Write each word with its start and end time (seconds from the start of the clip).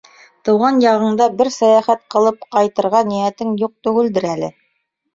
Тыуған 0.47 0.79
яғыңда 0.83 1.27
бер 1.41 1.51
сәйәхәт 1.57 2.03
ҡылып 2.17 2.49
ҡайтырға 2.57 3.05
ниәтең 3.13 3.57
юҡ 3.69 3.79
түгелдер 3.85 4.31
әле. 4.37 4.55